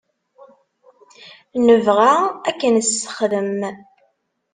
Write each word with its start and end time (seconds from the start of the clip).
Nebɣa 1.65 2.11
ad 2.49 2.55
k-nessexdem. 2.59 3.59